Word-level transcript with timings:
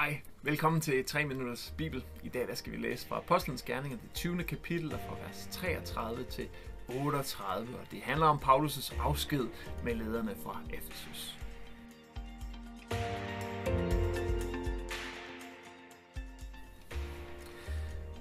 Hej, 0.00 0.20
velkommen 0.42 0.80
til 0.80 1.04
3 1.04 1.24
Minutters 1.24 1.74
Bibel. 1.76 2.04
I 2.22 2.28
dag 2.28 2.48
der 2.48 2.54
skal 2.54 2.72
vi 2.72 2.76
læse 2.76 3.08
fra 3.08 3.16
Apostlenes 3.16 3.62
Gerninger, 3.62 3.98
det 3.98 4.12
20. 4.14 4.42
kapitel, 4.42 4.90
fra 4.90 5.16
vers 5.26 5.48
33 5.50 6.24
til 6.24 6.48
38. 6.88 7.68
Og 7.78 7.86
det 7.90 8.00
handler 8.02 8.26
om 8.26 8.38
Paulus' 8.38 9.02
afsked 9.02 9.48
med 9.84 9.94
lederne 9.94 10.36
fra 10.44 10.60
Efesus. 10.72 11.38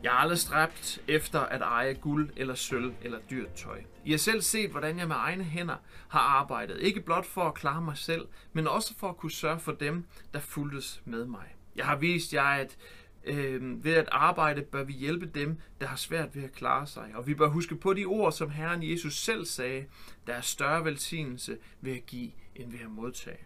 Jeg 0.04 0.11
har 0.11 0.18
aldrig 0.18 0.39
stræbt 0.39 1.02
efter 1.07 1.39
at 1.39 1.61
eje 1.61 1.93
guld 1.93 2.30
eller 2.38 2.55
sølv 2.55 2.93
eller 3.02 3.20
dyrt 3.30 3.54
tøj. 3.54 3.82
I 4.05 4.11
har 4.11 4.18
selv 4.18 4.41
set, 4.41 4.71
hvordan 4.71 5.00
jeg 5.00 5.07
med 5.07 5.16
egne 5.16 5.43
hænder 5.43 5.75
har 6.07 6.20
arbejdet. 6.20 6.80
Ikke 6.80 7.02
blot 7.02 7.25
for 7.25 7.41
at 7.41 7.54
klare 7.54 7.82
mig 7.82 7.98
selv, 7.98 8.27
men 8.54 8.68
også 8.68 8.98
for 8.98 9.09
at 9.09 9.18
kunne 9.18 9.32
sørge 9.32 9.59
for 9.59 9.71
dem, 9.71 10.05
der 10.34 10.39
fuldtes 10.39 11.02
med 11.05 11.25
mig. 11.25 11.55
Jeg 11.80 11.88
har 11.88 11.96
vist 11.96 12.34
jer, 12.34 12.43
at 12.43 12.77
øh, 13.24 13.83
ved 13.83 13.93
at 13.93 14.10
arbejde 14.11 14.61
bør 14.61 14.83
vi 14.83 14.93
hjælpe 14.93 15.25
dem, 15.25 15.57
der 15.82 15.87
har 15.87 15.96
svært 15.96 16.36
ved 16.36 16.43
at 16.43 16.51
klare 16.51 16.87
sig. 16.87 17.11
Og 17.14 17.28
vi 17.28 17.33
bør 17.33 17.47
huske 17.47 17.75
på 17.75 17.93
de 17.93 18.06
ord, 18.06 18.32
som 18.32 18.50
Herren 18.50 18.92
Jesus 18.92 19.15
selv 19.15 19.46
sagde, 19.46 19.86
der 20.28 20.34
er 20.34 20.42
større 20.42 20.86
velsignelse 20.86 21.57
ved 21.82 21.93
at 21.93 22.06
give, 22.06 22.32
end 22.56 22.71
ved 22.71 22.79
at 22.79 22.92
modtage. 22.92 23.37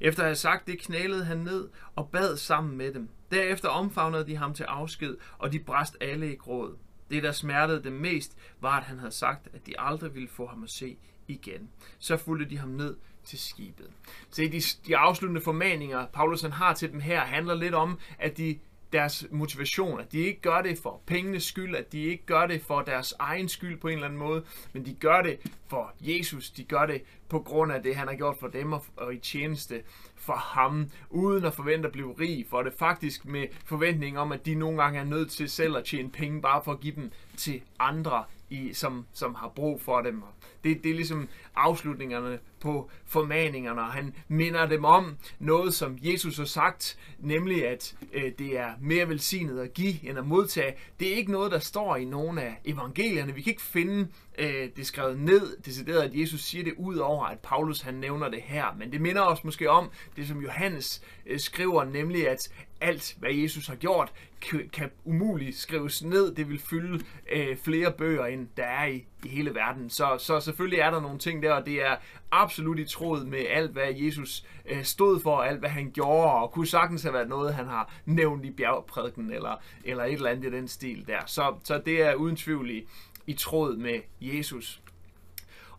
Efter 0.00 0.22
at 0.22 0.26
have 0.26 0.34
sagt 0.34 0.66
det, 0.66 0.78
knælede 0.78 1.24
han 1.24 1.38
ned 1.38 1.68
og 1.96 2.10
bad 2.10 2.36
sammen 2.36 2.76
med 2.76 2.94
dem. 2.94 3.08
Derefter 3.30 3.68
omfavnede 3.68 4.26
de 4.26 4.36
ham 4.36 4.54
til 4.54 4.64
afsked, 4.64 5.16
og 5.38 5.52
de 5.52 5.58
bræst 5.58 5.96
alle 6.00 6.32
i 6.32 6.36
gråd. 6.36 6.76
Det, 7.10 7.22
der 7.22 7.32
smertede 7.32 7.84
dem 7.84 7.92
mest, 7.92 8.36
var, 8.60 8.78
at 8.78 8.84
han 8.84 8.98
havde 8.98 9.12
sagt, 9.12 9.48
at 9.52 9.66
de 9.66 9.80
aldrig 9.80 10.14
ville 10.14 10.28
få 10.28 10.46
ham 10.46 10.62
at 10.62 10.70
se 10.70 10.96
igen. 11.28 11.68
Så 11.98 12.16
fulgte 12.16 12.50
de 12.50 12.58
ham 12.58 12.68
ned 12.68 12.96
til 13.24 13.38
skibet. 13.38 13.90
Se, 14.30 14.52
de, 14.52 14.60
de 14.86 14.96
afsluttende 14.96 15.40
formaninger, 15.40 16.06
Paulus 16.06 16.42
han 16.42 16.52
har 16.52 16.74
til 16.74 16.92
dem 16.92 17.00
her, 17.00 17.20
handler 17.20 17.54
lidt 17.54 17.74
om, 17.74 17.98
at 18.18 18.38
de 18.38 18.58
deres 18.94 19.26
motivation, 19.30 20.00
at 20.00 20.12
de 20.12 20.18
ikke 20.18 20.40
gør 20.40 20.62
det 20.62 20.78
for 20.78 21.02
pengenes 21.06 21.44
skyld, 21.44 21.76
at 21.76 21.92
de 21.92 22.02
ikke 22.02 22.26
gør 22.26 22.46
det 22.46 22.62
for 22.62 22.82
deres 22.82 23.14
egen 23.18 23.48
skyld 23.48 23.80
på 23.80 23.88
en 23.88 23.94
eller 23.94 24.06
anden 24.06 24.18
måde, 24.18 24.44
men 24.72 24.86
de 24.86 24.94
gør 24.94 25.22
det 25.22 25.38
for 25.68 25.94
Jesus, 26.00 26.50
de 26.50 26.64
gør 26.64 26.86
det 26.86 27.02
på 27.28 27.38
grund 27.38 27.72
af 27.72 27.82
det, 27.82 27.96
han 27.96 28.08
har 28.08 28.14
gjort 28.14 28.36
for 28.40 28.48
dem 28.48 28.72
og, 28.72 28.84
og 28.96 29.14
i 29.14 29.18
tjeneste 29.18 29.82
for 30.14 30.32
ham, 30.32 30.90
uden 31.10 31.44
at 31.44 31.54
forvente 31.54 31.86
at 31.86 31.92
blive 31.92 32.14
rig 32.20 32.46
for 32.50 32.62
det, 32.62 32.72
faktisk 32.72 33.24
med 33.24 33.46
forventning 33.64 34.18
om, 34.18 34.32
at 34.32 34.46
de 34.46 34.54
nogle 34.54 34.82
gange 34.82 35.00
er 35.00 35.04
nødt 35.04 35.30
til 35.30 35.48
selv 35.48 35.76
at 35.76 35.84
tjene 35.84 36.10
penge, 36.10 36.42
bare 36.42 36.62
for 36.64 36.72
at 36.72 36.80
give 36.80 36.94
dem 36.94 37.10
til 37.36 37.62
andre, 37.78 38.24
i, 38.50 38.72
som, 38.72 39.06
som 39.12 39.34
har 39.34 39.48
brug 39.48 39.80
for 39.80 40.00
dem. 40.00 40.22
Det, 40.64 40.84
det 40.84 40.90
er 40.90 40.94
ligesom 40.94 41.28
afslutningerne 41.56 42.38
på 42.60 42.90
formaningerne, 43.06 43.80
og 43.80 43.92
han 43.92 44.14
minder 44.28 44.66
dem 44.66 44.84
om 44.84 45.16
noget, 45.38 45.74
som 45.74 45.98
Jesus 46.02 46.36
har 46.36 46.44
sagt, 46.44 46.98
nemlig 47.18 47.68
at 47.68 47.96
øh, 48.12 48.32
det 48.38 48.58
er 48.58 48.70
mere 48.80 49.08
velsignet 49.08 49.60
at 49.60 49.74
give 49.74 50.08
end 50.08 50.18
at 50.18 50.26
modtage. 50.26 50.74
Det 51.00 51.12
er 51.12 51.16
ikke 51.16 51.32
noget, 51.32 51.52
der 51.52 51.58
står 51.58 51.96
i 51.96 52.04
nogen 52.04 52.38
af 52.38 52.60
evangelierne. 52.64 53.34
Vi 53.34 53.42
kan 53.42 53.50
ikke 53.50 53.62
finde 53.62 54.08
øh, 54.38 54.68
det 54.76 54.86
skrevet 54.86 55.20
ned, 55.20 55.56
decideret, 55.56 56.02
at 56.02 56.14
Jesus 56.14 56.40
siger 56.40 56.64
det 56.64 56.74
ud 56.76 56.96
over, 56.96 57.26
at 57.26 57.38
Paulus 57.38 57.80
han 57.80 57.94
nævner 57.94 58.28
det 58.28 58.42
her. 58.42 58.64
Men 58.78 58.92
det 58.92 59.00
minder 59.00 59.22
os 59.22 59.44
måske 59.44 59.70
om 59.70 59.90
det, 60.16 60.28
som 60.28 60.40
Johannes 60.40 61.02
øh, 61.26 61.40
skriver, 61.40 61.84
nemlig 61.84 62.28
at 62.28 62.48
alt, 62.80 63.16
hvad 63.18 63.32
Jesus 63.32 63.66
har 63.66 63.74
gjort, 63.74 64.12
kan, 64.40 64.68
kan 64.72 64.90
umuligt 65.04 65.56
skrives 65.56 66.02
ned. 66.02 66.34
Det 66.34 66.48
vil 66.48 66.58
fylde 66.58 67.04
øh, 67.32 67.56
flere 67.56 67.92
bøger, 67.92 68.26
end 68.26 68.48
der 68.56 68.64
er 68.64 68.86
i, 68.86 69.04
i 69.24 69.28
hele 69.28 69.54
verden. 69.54 69.90
Så, 69.90 70.16
så 70.18 70.40
selvfølgelig 70.40 70.78
er 70.78 70.90
der 70.90 71.00
nogle 71.00 71.18
ting 71.18 71.42
der, 71.42 71.52
og 71.52 71.66
det 71.66 71.82
er 71.82 71.96
absolut 72.30 72.78
i 72.78 72.84
tråd 72.84 73.24
med 73.24 73.46
alt, 73.50 73.70
hvad 73.70 73.94
Jesus 73.94 74.44
øh, 74.66 74.84
stod 74.84 75.20
for, 75.20 75.38
alt, 75.38 75.58
hvad 75.58 75.70
han 75.70 75.90
gjorde, 75.90 76.32
og 76.32 76.52
kunne 76.52 76.66
sagtens 76.66 77.02
have 77.02 77.14
været 77.14 77.28
noget, 77.28 77.54
han 77.54 77.66
har 77.66 77.92
nævnt 78.04 78.44
i 78.44 78.50
bjergprædiken, 78.50 79.32
eller, 79.32 79.62
eller 79.84 80.04
et 80.04 80.12
eller 80.12 80.30
andet 80.30 80.44
i 80.44 80.50
den 80.50 80.68
stil 80.68 81.04
der. 81.06 81.20
Så, 81.26 81.54
så 81.64 81.82
det 81.86 82.02
er 82.02 82.14
uden 82.14 82.36
tvivl 82.36 82.70
i, 82.70 82.86
i 83.26 83.32
tråd 83.32 83.76
med 83.76 84.00
Jesus. 84.20 84.80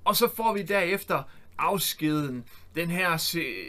Og 0.03 0.15
så 0.15 0.29
får 0.35 0.53
vi 0.53 0.61
derefter 0.61 1.23
afskeden, 1.57 2.43
den 2.75 2.91
her 2.91 3.17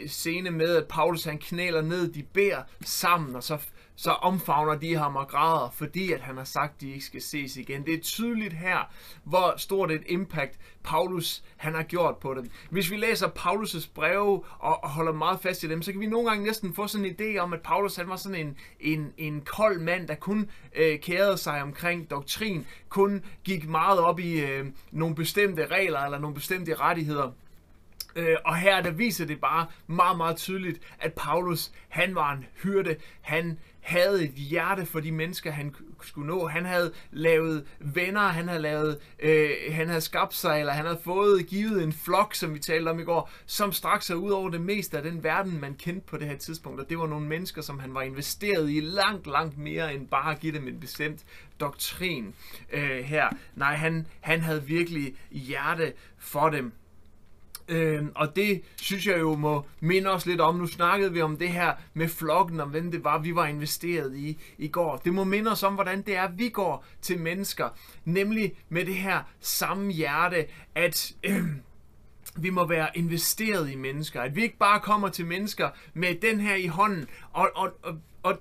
scene 0.07 0.51
med, 0.51 0.75
at 0.75 0.87
Paulus 0.87 1.23
han 1.23 1.37
knæler 1.37 1.81
ned, 1.81 2.13
de 2.13 2.23
beder 2.23 2.63
sammen, 2.81 3.35
og 3.35 3.43
så 3.43 3.57
så 3.99 4.11
omfavner 4.11 4.75
de 4.75 4.95
ham 4.95 5.15
og 5.15 5.27
græder, 5.27 5.69
fordi 5.69 6.11
at 6.11 6.21
han 6.21 6.37
har 6.37 6.43
sagt, 6.43 6.73
at 6.73 6.81
de 6.81 6.91
ikke 6.91 7.05
skal 7.05 7.21
ses 7.21 7.57
igen. 7.57 7.85
Det 7.85 7.93
er 7.93 8.01
tydeligt 8.01 8.53
her, 8.53 8.91
hvor 9.23 9.53
stort 9.57 9.91
et 9.91 10.03
impact 10.07 10.59
Paulus 10.83 11.43
han 11.57 11.75
har 11.75 11.83
gjort 11.83 12.17
på 12.17 12.33
dem. 12.33 12.49
Hvis 12.69 12.91
vi 12.91 12.97
læser 12.97 13.27
Paulus' 13.27 13.89
breve 13.93 14.43
og, 14.59 14.89
holder 14.89 15.11
meget 15.13 15.39
fast 15.39 15.63
i 15.63 15.69
dem, 15.69 15.81
så 15.81 15.91
kan 15.91 16.01
vi 16.01 16.05
nogle 16.05 16.29
gange 16.29 16.45
næsten 16.45 16.73
få 16.73 16.87
sådan 16.87 17.05
en 17.05 17.15
idé 17.19 17.37
om, 17.37 17.53
at 17.53 17.61
Paulus 17.61 17.95
han 17.95 18.09
var 18.09 18.15
sådan 18.15 18.47
en, 18.47 18.57
en, 18.79 19.13
en 19.17 19.41
kold 19.41 19.79
mand, 19.79 20.07
der 20.07 20.15
kun 20.15 20.49
øh, 20.75 20.99
kærede 20.99 21.37
sig 21.37 21.61
omkring 21.61 22.09
doktrin, 22.09 22.67
kun 22.89 23.23
gik 23.43 23.69
meget 23.69 23.99
op 23.99 24.19
i 24.19 24.41
øh, 24.41 24.65
nogle 24.91 25.15
bestemte 25.15 25.65
regler 25.65 25.99
eller 25.99 26.19
nogle 26.19 26.35
bestemte 26.35 26.75
rettigheder. 26.75 27.31
Øh, 28.17 28.35
og 28.45 28.55
her 28.55 28.81
der 28.81 28.91
viser 28.91 29.25
det 29.25 29.41
bare 29.41 29.67
meget, 29.87 30.17
meget 30.17 30.37
tydeligt, 30.37 30.79
at 30.99 31.13
Paulus, 31.13 31.71
han 31.89 32.15
var 32.15 32.33
en 32.33 32.45
hyrde. 32.63 32.95
Han 33.21 33.59
havde 33.87 34.23
et 34.23 34.33
hjerte 34.33 34.85
for 34.85 34.99
de 34.99 35.11
mennesker, 35.11 35.51
han 35.51 35.75
skulle 36.01 36.27
nå. 36.27 36.47
Han 36.47 36.65
havde 36.65 36.93
lavet 37.11 37.65
venner, 37.79 38.21
han 38.21 38.47
havde, 38.47 38.61
lavet, 38.61 38.99
øh, 39.19 39.49
han 39.71 39.87
havde 39.87 40.01
skabt 40.01 40.33
sig, 40.33 40.59
eller 40.59 40.73
han 40.73 40.85
havde 40.85 40.99
fået 41.03 41.47
givet 41.47 41.83
en 41.83 41.93
flok, 41.93 42.35
som 42.35 42.53
vi 42.53 42.59
talte 42.59 42.89
om 42.89 42.99
i 42.99 43.03
går, 43.03 43.31
som 43.45 43.71
straks 43.71 44.05
sig 44.05 44.17
ud 44.17 44.31
over 44.31 44.49
det 44.49 44.61
meste 44.61 44.97
af 44.97 45.03
den 45.03 45.23
verden, 45.23 45.61
man 45.61 45.75
kendte 45.75 46.07
på 46.07 46.17
det 46.17 46.27
her 46.27 46.37
tidspunkt. 46.37 46.79
Og 46.79 46.89
det 46.89 46.99
var 46.99 47.07
nogle 47.07 47.27
mennesker, 47.27 47.61
som 47.61 47.79
han 47.79 47.93
var 47.93 48.01
investeret 48.01 48.69
i 48.69 48.79
langt, 48.79 49.27
langt 49.27 49.57
mere 49.57 49.93
end 49.93 50.07
bare 50.07 50.31
at 50.31 50.39
give 50.39 50.53
dem 50.53 50.67
en 50.67 50.79
bestemt 50.79 51.23
doktrin 51.59 52.33
øh, 52.73 52.99
her. 52.99 53.29
Nej, 53.55 53.75
han, 53.75 54.07
han 54.21 54.41
havde 54.41 54.63
virkelig 54.63 55.15
hjerte 55.31 55.93
for 56.17 56.49
dem. 56.49 56.71
Øh, 57.67 58.05
og 58.15 58.35
det 58.35 58.61
synes 58.81 59.07
jeg 59.07 59.19
jo 59.19 59.35
må 59.35 59.65
minde 59.79 60.09
os 60.09 60.25
lidt 60.25 60.41
om. 60.41 60.55
Nu 60.55 60.67
snakkede 60.67 61.13
vi 61.13 61.21
om 61.21 61.37
det 61.37 61.49
her 61.49 61.73
med 61.93 62.07
flokken, 62.07 62.59
om 62.59 62.69
hvem 62.69 62.91
det 62.91 63.03
var, 63.03 63.19
vi 63.19 63.35
var 63.35 63.45
investeret 63.45 64.17
i 64.17 64.37
i 64.57 64.67
går. 64.67 64.97
Det 64.97 65.13
må 65.13 65.23
minde 65.23 65.51
os 65.51 65.63
om, 65.63 65.73
hvordan 65.73 66.01
det 66.01 66.15
er, 66.15 66.27
vi 66.31 66.49
går 66.49 66.85
til 67.01 67.19
mennesker. 67.19 67.69
Nemlig 68.05 68.53
med 68.69 68.85
det 68.85 68.95
her 68.95 69.21
samme 69.39 69.91
hjerte, 69.91 70.45
at... 70.75 71.13
Øh, 71.23 71.43
vi 72.39 72.49
må 72.49 72.67
være 72.67 72.89
investeret 72.95 73.71
i 73.71 73.75
mennesker. 73.75 74.21
At 74.21 74.35
vi 74.35 74.41
ikke 74.41 74.57
bare 74.57 74.79
kommer 74.79 75.09
til 75.09 75.25
mennesker 75.25 75.69
med 75.93 76.15
den 76.15 76.39
her 76.39 76.55
i 76.55 76.67
hånden. 76.67 77.07
Og, 77.33 77.51
og, 77.55 77.73
og, 77.83 77.97
og 78.23 78.39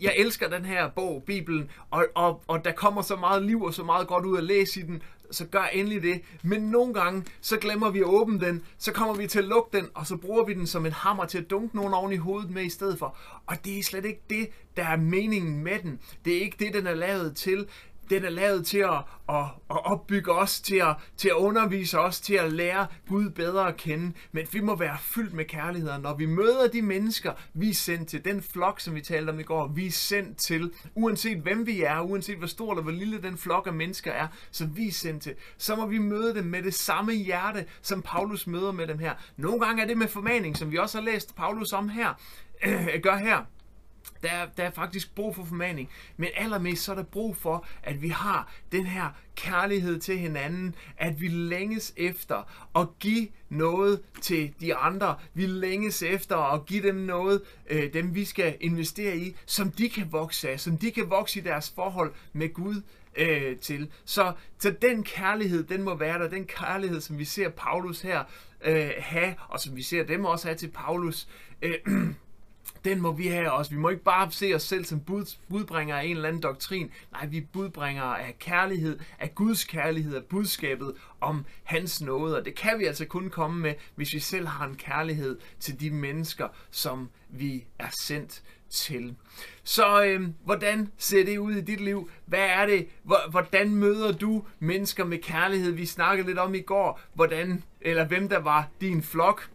jeg 0.00 0.14
elsker 0.16 0.48
den 0.48 0.64
her 0.64 0.88
bog, 0.88 1.22
Bibelen, 1.26 1.70
og, 1.90 2.06
og, 2.14 2.42
og 2.46 2.64
der 2.64 2.72
kommer 2.72 3.02
så 3.02 3.16
meget 3.16 3.42
liv 3.42 3.62
og 3.62 3.74
så 3.74 3.84
meget 3.84 4.06
godt 4.06 4.24
ud 4.24 4.38
at 4.38 4.44
læse 4.44 4.80
i 4.80 4.82
den, 4.82 5.02
så 5.30 5.46
gør 5.46 5.64
endelig 5.72 6.02
det. 6.02 6.22
Men 6.42 6.60
nogle 6.60 6.94
gange, 6.94 7.24
så 7.40 7.56
glemmer 7.56 7.90
vi 7.90 7.98
at 7.98 8.04
åbne 8.04 8.40
den, 8.40 8.62
så 8.78 8.92
kommer 8.92 9.14
vi 9.14 9.26
til 9.26 9.38
at 9.38 9.44
lukke 9.44 9.76
den, 9.76 9.86
og 9.94 10.06
så 10.06 10.16
bruger 10.16 10.44
vi 10.44 10.54
den 10.54 10.66
som 10.66 10.86
en 10.86 10.92
hammer 10.92 11.24
til 11.24 11.38
at 11.38 11.50
dunke 11.50 11.76
nogen 11.76 11.94
oven 11.94 12.12
i 12.12 12.16
hovedet 12.16 12.50
med 12.50 12.62
i 12.62 12.70
stedet 12.70 12.98
for. 12.98 13.16
Og 13.46 13.64
det 13.64 13.78
er 13.78 13.82
slet 13.82 14.04
ikke 14.04 14.22
det, 14.30 14.48
der 14.76 14.84
er 14.84 14.96
meningen 14.96 15.64
med 15.64 15.78
den. 15.82 16.00
Det 16.24 16.36
er 16.36 16.40
ikke 16.40 16.56
det, 16.58 16.74
den 16.74 16.86
er 16.86 16.94
lavet 16.94 17.36
til 17.36 17.66
den 18.10 18.24
er 18.24 18.30
lavet 18.30 18.66
til 18.66 18.78
at, 18.78 18.98
at, 19.28 19.44
at 19.70 19.86
opbygge 19.86 20.32
os, 20.32 20.60
til 20.60 20.76
at, 20.76 20.96
til 21.16 21.28
at 21.28 21.34
undervise 21.34 21.98
os, 22.00 22.20
til 22.20 22.34
at 22.34 22.52
lære 22.52 22.86
Gud 23.08 23.30
bedre 23.30 23.68
at 23.68 23.76
kende. 23.76 24.12
Men 24.32 24.46
vi 24.52 24.60
må 24.60 24.76
være 24.76 24.96
fyldt 25.00 25.32
med 25.32 25.44
kærlighed, 25.44 25.98
når 25.98 26.14
vi 26.14 26.26
møder 26.26 26.68
de 26.72 26.82
mennesker, 26.82 27.32
vi 27.54 27.70
er 27.70 27.74
sendt 27.74 28.08
til, 28.08 28.24
den 28.24 28.42
flok, 28.42 28.80
som 28.80 28.94
vi 28.94 29.00
talte 29.00 29.30
om 29.30 29.40
i 29.40 29.42
går, 29.42 29.66
vi 29.66 29.86
er 29.86 29.90
sendt 29.90 30.36
til, 30.36 30.72
uanset 30.94 31.38
hvem 31.38 31.66
vi 31.66 31.82
er, 31.82 32.00
uanset 32.00 32.38
hvor 32.38 32.46
stor 32.46 32.72
eller 32.72 32.82
hvor 32.82 32.92
lille 32.92 33.22
den 33.22 33.38
flok 33.38 33.66
af 33.66 33.72
mennesker 33.72 34.12
er, 34.12 34.28
som 34.50 34.76
vi 34.76 34.88
er 34.88 34.92
sendt 34.92 35.22
til, 35.22 35.34
så 35.58 35.76
må 35.76 35.86
vi 35.86 35.98
møde 35.98 36.34
dem 36.34 36.44
med 36.44 36.62
det 36.62 36.74
samme 36.74 37.12
hjerte, 37.12 37.64
som 37.82 38.02
Paulus 38.02 38.46
møder 38.46 38.72
med 38.72 38.86
dem 38.86 38.98
her. 38.98 39.14
Nogle 39.36 39.60
gange 39.60 39.82
er 39.82 39.86
det 39.86 39.98
med 39.98 40.08
formaning, 40.08 40.56
som 40.56 40.72
vi 40.72 40.78
også 40.78 40.98
har 40.98 41.04
læst 41.04 41.36
Paulus 41.36 41.72
om 41.72 41.88
her, 41.88 42.14
øh, 42.64 42.88
gør 43.02 43.16
her. 43.16 43.44
Der 44.22 44.28
er, 44.28 44.46
der 44.56 44.64
er 44.64 44.70
faktisk 44.70 45.14
brug 45.14 45.36
for 45.36 45.44
formaning, 45.44 45.88
men 46.16 46.28
allermest 46.34 46.84
så 46.84 46.92
er 46.92 46.96
der 46.96 47.02
brug 47.02 47.36
for, 47.36 47.66
at 47.82 48.02
vi 48.02 48.08
har 48.08 48.52
den 48.72 48.86
her 48.86 49.08
kærlighed 49.36 50.00
til 50.00 50.18
hinanden, 50.18 50.74
at 50.96 51.20
vi 51.20 51.28
længes 51.28 51.94
efter 51.96 52.68
at 52.80 52.88
give 52.98 53.28
noget 53.48 54.02
til 54.20 54.54
de 54.60 54.74
andre. 54.74 55.16
Vi 55.34 55.46
længes 55.46 56.02
efter 56.02 56.36
at 56.36 56.66
give 56.66 56.82
dem 56.82 56.94
noget, 56.94 57.42
øh, 57.70 57.92
dem 57.92 58.14
vi 58.14 58.24
skal 58.24 58.56
investere 58.60 59.16
i, 59.16 59.36
som 59.46 59.70
de 59.70 59.88
kan 59.88 60.12
vokse 60.12 60.50
af, 60.50 60.60
som 60.60 60.78
de 60.78 60.90
kan 60.90 61.10
vokse 61.10 61.40
i 61.40 61.42
deres 61.42 61.72
forhold 61.74 62.12
med 62.32 62.54
Gud 62.54 62.82
øh, 63.16 63.56
til. 63.56 63.90
Så, 64.04 64.32
så 64.58 64.74
den 64.82 65.04
kærlighed, 65.04 65.64
den 65.64 65.82
må 65.82 65.94
være 65.94 66.18
der. 66.18 66.28
Den 66.28 66.44
kærlighed, 66.44 67.00
som 67.00 67.18
vi 67.18 67.24
ser 67.24 67.48
Paulus 67.48 68.00
her 68.00 68.24
øh, 68.60 68.90
have, 68.98 69.34
og 69.48 69.60
som 69.60 69.76
vi 69.76 69.82
ser 69.82 70.04
dem 70.04 70.24
også 70.24 70.48
have 70.48 70.56
til 70.56 70.70
Paulus, 70.70 71.28
øh, 71.62 71.74
den 72.84 73.00
må 73.00 73.12
vi 73.12 73.26
have 73.26 73.52
også. 73.52 73.70
Vi 73.70 73.76
må 73.76 73.88
ikke 73.88 74.02
bare 74.02 74.32
se 74.32 74.52
os 74.54 74.62
selv 74.62 74.84
som 74.84 75.00
bud, 75.00 75.36
budbringer 75.48 75.96
af 75.96 76.04
en 76.04 76.16
eller 76.16 76.28
anden 76.28 76.42
doktrin. 76.42 76.90
Nej, 77.12 77.26
vi 77.26 77.38
er 77.38 77.42
budbringere 77.52 78.20
af 78.20 78.38
kærlighed, 78.38 78.98
af 79.18 79.34
Guds 79.34 79.64
kærlighed, 79.64 80.14
af 80.14 80.24
budskabet 80.24 80.94
om 81.20 81.44
hans 81.64 82.00
nåde. 82.00 82.38
Og 82.38 82.44
det 82.44 82.54
kan 82.54 82.78
vi 82.78 82.84
altså 82.84 83.04
kun 83.04 83.30
komme 83.30 83.60
med, 83.60 83.74
hvis 83.94 84.14
vi 84.14 84.18
selv 84.18 84.46
har 84.46 84.66
en 84.66 84.76
kærlighed 84.76 85.38
til 85.60 85.80
de 85.80 85.90
mennesker, 85.90 86.48
som 86.70 87.08
vi 87.28 87.64
er 87.78 87.90
sendt 88.02 88.42
til. 88.70 89.14
Så 89.64 90.04
øh, 90.04 90.28
hvordan 90.44 90.92
ser 90.98 91.24
det 91.24 91.38
ud 91.38 91.52
i 91.52 91.60
dit 91.60 91.80
liv? 91.80 92.10
Hvad 92.26 92.46
er 92.46 92.66
det? 92.66 92.88
Hvordan 93.30 93.74
møder 93.74 94.12
du 94.12 94.44
mennesker 94.58 95.04
med 95.04 95.18
kærlighed? 95.18 95.72
Vi 95.72 95.86
snakkede 95.86 96.26
lidt 96.26 96.38
om 96.38 96.54
i 96.54 96.60
går, 96.60 97.00
hvordan 97.14 97.62
eller 97.80 98.04
hvem 98.04 98.28
der 98.28 98.38
var 98.38 98.68
din 98.80 99.02
flok 99.02 99.50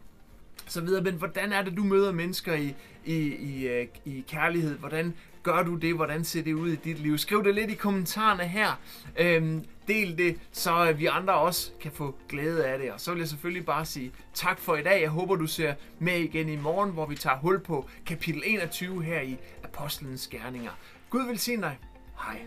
så 0.67 0.81
videre. 0.81 1.03
Men 1.03 1.13
hvordan 1.13 1.53
er 1.53 1.61
det, 1.61 1.77
du 1.77 1.83
møder 1.83 2.11
mennesker 2.11 2.53
i, 2.53 2.75
i, 3.05 3.17
i, 3.35 3.67
øh, 3.67 3.87
i 4.05 4.25
kærlighed? 4.27 4.77
Hvordan 4.77 5.13
gør 5.43 5.63
du 5.63 5.75
det? 5.75 5.95
Hvordan 5.95 6.23
ser 6.23 6.43
det 6.43 6.53
ud 6.53 6.69
i 6.69 6.75
dit 6.75 6.99
liv? 6.99 7.17
Skriv 7.17 7.43
det 7.43 7.55
lidt 7.55 7.71
i 7.71 7.75
kommentarerne 7.75 8.43
her. 8.43 8.79
Øhm, 9.19 9.65
del 9.87 10.17
det, 10.17 10.39
så 10.51 10.89
øh, 10.89 10.99
vi 10.99 11.05
andre 11.05 11.33
også 11.33 11.71
kan 11.81 11.91
få 11.91 12.15
glæde 12.29 12.65
af 12.65 12.79
det. 12.79 12.91
Og 12.91 13.01
så 13.01 13.11
vil 13.11 13.19
jeg 13.19 13.27
selvfølgelig 13.27 13.65
bare 13.65 13.85
sige 13.85 14.11
tak 14.33 14.59
for 14.59 14.75
i 14.75 14.83
dag. 14.83 15.01
Jeg 15.01 15.09
håber, 15.09 15.35
du 15.35 15.47
ser 15.47 15.73
med 15.99 16.19
igen 16.19 16.49
i 16.49 16.55
morgen, 16.55 16.91
hvor 16.91 17.05
vi 17.05 17.15
tager 17.15 17.37
hul 17.37 17.59
på 17.59 17.89
kapitel 18.05 18.43
21 18.45 19.03
her 19.03 19.21
i 19.21 19.37
Apostlenes 19.63 20.27
Gerninger. 20.27 20.71
Gud 21.09 21.27
vil 21.27 21.39
sige 21.39 21.57
dig. 21.57 21.77
Hej. 22.17 22.39